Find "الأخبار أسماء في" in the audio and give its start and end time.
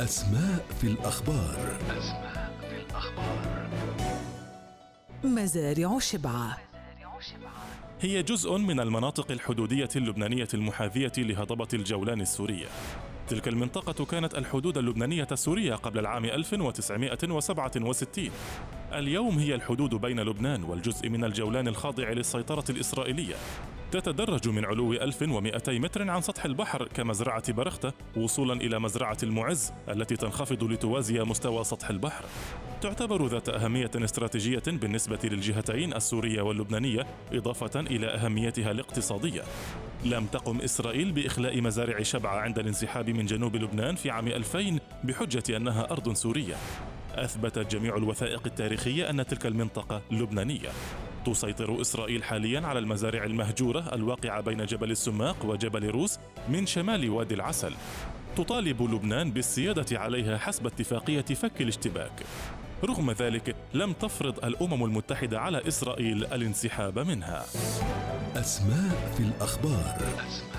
0.86-2.76